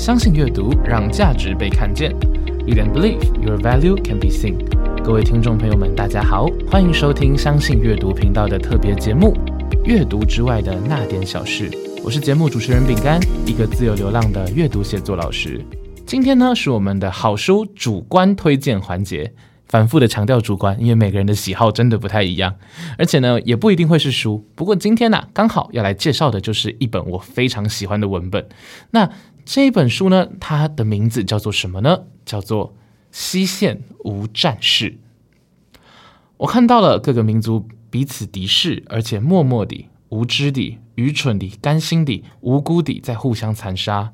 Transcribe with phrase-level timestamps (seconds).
[0.00, 2.10] 相信阅读，让价值被看见。
[2.66, 4.56] You can believe your value can be seen。
[5.04, 9.34] 各位听众朋友们，大家好，欢迎收听相信阅读频道的特别节目
[9.84, 11.70] 《阅读之外的那点小事》。
[12.02, 15.62] 我是节目主持人饼干，一个自由流浪的阅读写作老师。
[16.06, 19.34] 今天呢，是我们的好书主观推荐环节。
[19.66, 22.56] 反复的强调主观，因为每个人的喜好真的不太一样，
[22.98, 24.44] 而且呢，也不一定会是书。
[24.56, 28.48] 不过今天呢，刚好要来介绍的就是一本我非常喜欢的文本。
[28.90, 29.08] 那
[29.52, 32.04] 这一本书呢，它的名字叫做什么呢？
[32.24, 32.68] 叫做
[33.10, 34.92] 《西线无战事》。
[36.36, 44.12] 我看到了各个民族彼此敌视，而且默默地、无知地、愚蠢地、甘心地、无辜地在互相残杀。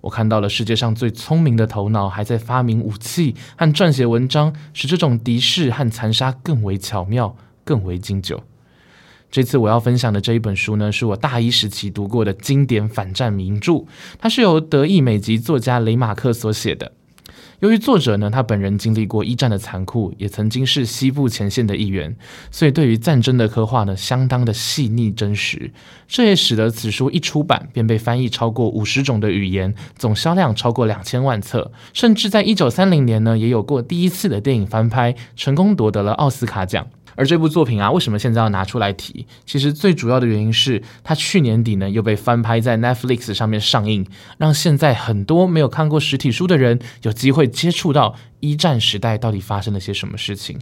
[0.00, 8.42] 我看到了世界上最聪明的头脑还在发明武器和撰写文章，使这种敌视和残杀更为巧妙、更为经久。
[9.32, 13.86] 这次我要分享的这一本书呢，是我大一时期读过的经典反战名著，
[14.18, 16.92] 它是由德意美籍作家雷马克所写的。
[17.60, 22.14] 由于作者呢，他本人经历过一战的残酷，也曾经是西部前线的一员，
[22.50, 25.72] 所以对于战争的刻画呢，相当的细腻真实。
[26.06, 36.86] 这也使得此书一出版便被翻译超过五十种的语言，总销量超过两千万册，甚至在一九三零年呢，也有过第一次的电影翻拍，成功夺得了奥斯卡奖。
[37.14, 39.26] 而这部作品啊，为什么现在要拿出来提？
[39.44, 44.06] 其实最主要的原因是，它去年底呢又被翻拍在 Netflix 上面上映，
[44.38, 50.60] 让现在很多没有看过实体书的人有机会接触到一战时代到底发生了些什么事情。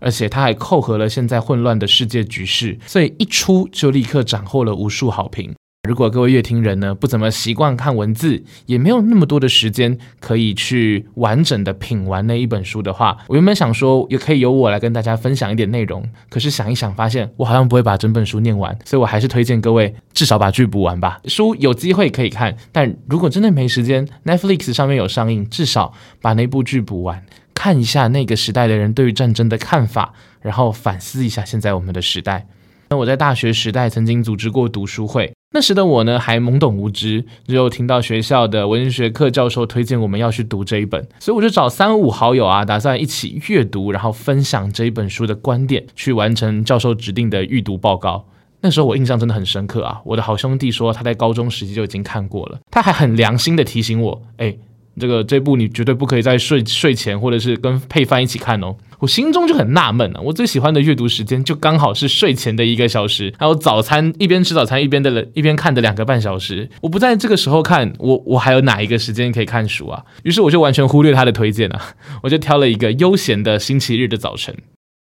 [0.00, 5.54] 而且它还扣合了现在混乱的世界局势，所以一出就立刻斩获了无数好评。
[5.88, 21.20] 如果各位乐听人呢不怎么习惯看文字，也没有那么多的时间可以去完整的品完那一本书的话，我原本想说也可以由我来跟大家分享一点内容，可是想一想发现我好像不会把整本书念完，所以我还是推荐各位至少把剧补完吧。
[21.24, 27.24] 书有机会可以看，但如果真的没时间，Netflix 上面有上映，至少把那部剧补完，
[27.54, 30.12] 看一下那个时代的人对于战争的看法，
[30.42, 32.46] 然后反思一下现在我们的时代。
[32.90, 35.32] 那我在大学时代曾经组织过读书会。
[35.52, 48.26] 那时的我呢，还懵懂无知，只有听到学校的文学课教授推荐我们要去读这一本，所以我就找三五好友啊，打算一起阅读，然后分享这一本书的观点，去完成教授指定的预读报告。
[48.60, 54.56] 那时候我印象真的很深刻啊，我的好兄弟说他在高中时期就已经看过了，他还很良心的提醒我，哎。
[54.98, 58.76] 这个这部你绝对不可以在睡睡前或者是跟配饭一起看哦。
[58.98, 66.68] 我心中就很纳闷啊，我最喜欢的阅读时间就刚好是睡前的一个小时，还有早餐一边吃早餐一边的一边看的两个半小时。
[66.80, 70.02] 我不在这个时候看，我我还有哪一个时间可以看书啊？
[70.24, 71.80] 于是我就完全忽略他的推荐啊，
[72.24, 74.52] 我就挑了一个悠闲的星期日的早晨。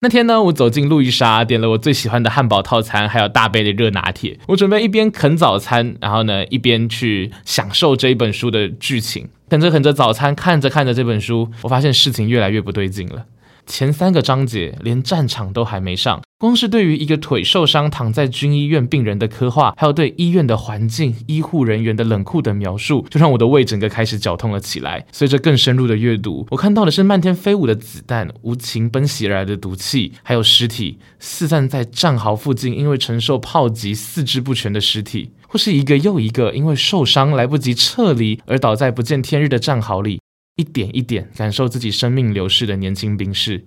[0.05, 4.39] 那天呢，我走进路易莎，点了我最喜欢的汉堡套餐，还有大杯的热拿铁。
[4.49, 9.27] 我准备一边啃早餐，然后呢，一边去享受这一本书的剧情。
[9.49, 13.25] 啃着啃着早餐，看着看着这本书，我发现事情越来越不对劲了。
[13.65, 25.07] 前三个章节连战场都还没上，光是对于一个腿受伤躺在军医院病人的刻画，还有对医院的环境、医护人员的冷酷的描述，就让我的胃整个开始绞痛了起来。
[25.13, 40.21] 随着更深入的阅读，我看到的是漫天飞舞的子弹、无情奔袭而来的毒气，还有尸体四散在战壕附近，因为承受炮击四肢不全的尸体，或是一个又一个因为受伤来不及撤离而倒在不见天日的战壕里。
[40.57, 43.65] 一点一点感受自己生命流逝的年轻兵士，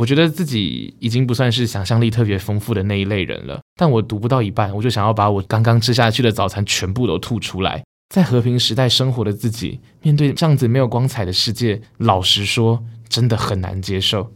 [0.00, 3.60] 我觉得自己已经不算是想象力特别丰富的那一类人了。
[3.76, 7.84] 但我读不到一半，我就想要把我刚刚吃下去的早餐全部都吐出来。
[8.08, 14.32] 在和平时代生活的自己，面对这样子没有光彩的世界，老实说，真的很难接受。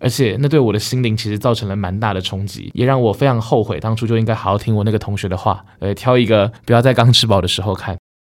[0.00, 7.96] 而且那对我的心灵其实造成了蛮大的冲击，也让我非常后悔当初就应该好好听我那个同学的话，呃，挑一个不要在刚吃饱的时候看。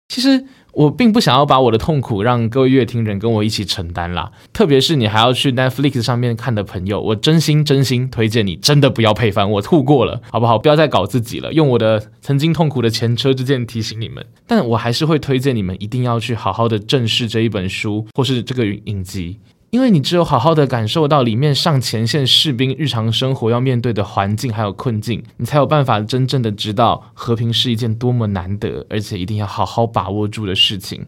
[0.09, 0.46] 其实。
[0.74, 10.58] 我并不想要把我的痛苦让各位乐听人跟我一起承担啦，特别是你还要去 Netflix 上面看的朋友，我真心真心推荐你，真的不要配翻，我吐过了，好不好？
[10.58, 14.26] 不要再搞自己了，用我的曾经痛苦的前车之鉴提醒你们。
[14.47, 19.40] 但我还是会推荐你们一定要去好好的正视这一本书或是这个影集。
[19.71, 31.05] 因为你只有好好的感受到里面上前线士兵日常生活要面对的环境还有困境，你才有办法真正的知道和平是一件多么难得，而且一定要好好把握住的事情。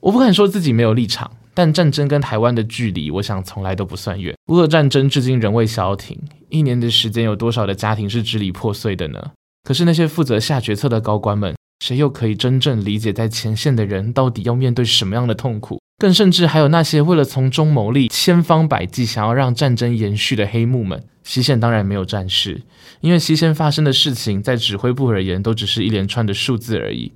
[0.00, 4.36] 我不敢说自己没有立场，但战争跟台湾的距离，我想从来都不算远。
[4.48, 6.20] 乌俄战争至今仍未消停，
[6.50, 9.30] 一年的时间有多少的家庭是支离破碎的呢？
[9.62, 15.80] 可是那些负责下决策的高官们，谁又可以真正理解在前线的人到底要面对什么样的痛苦？
[15.96, 21.04] 更甚至还有那些为了从中牟利、千方百计想要让战争延续的黑幕们。
[21.22, 22.62] 西线当然没有战事，
[23.00, 27.12] 因为西线发生的事情，在指挥部而言，都只是一连串的数字而已。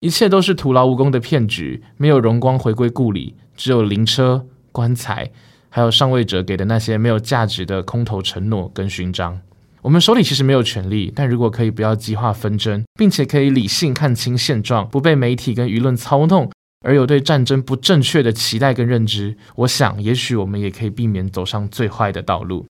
[0.00, 5.30] 一切都是徒劳无功的骗局，没有荣光回归故里，只有灵车、棺材，
[5.70, 9.40] 还有上位者给的那些没有价值的空头承诺跟勋章。
[9.80, 16.50] 我们手里其实没有权利，但如果可以不要激化纷争，并且可以理性看清现状，不被媒体跟舆论操弄，
[16.86, 22.64] 而有对战争不正确的期待跟认知，我想也许我们也可以避免走上最坏的道路。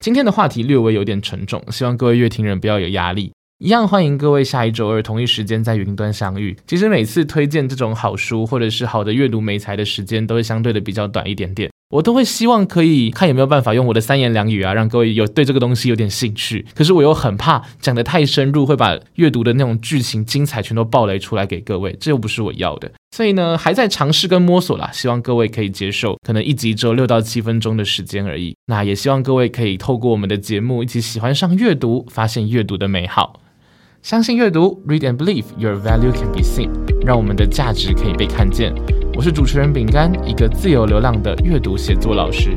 [0.00, 3.32] 今天的话题略微有点沉重，希望各位乐听人不要有压力。
[3.58, 6.54] 一样欢迎各位下一周二同一时间在云端相遇。
[6.66, 11.70] 其实每次推荐这种好书或者是好的阅读美材的时间，都会相对的比较短一点点。
[11.88, 16.66] 我都会希望可以看有没有办法用我的三言两语啊，让各位有对这个东西有点兴趣。
[16.74, 22.90] 可是我又很怕讲得太深入，会把阅读的那种剧情精彩全都爆雷出来给各位，这又不是我要的。
[23.12, 28.56] 所以呢，还在尝试跟摸索啦，希望各位可以接受，可能一集只有六到七分钟的时间而已。
[28.66, 33.40] 那也希望各位可以透过我们的节目，一起喜欢上阅读，发现阅读的美好。
[34.02, 36.70] 相信阅读，Read and believe your value can be seen，
[37.06, 38.74] 让我们的价值可以被看见。
[39.16, 42.50] 我是主持人饼干，一个自由流浪的阅读写作老师。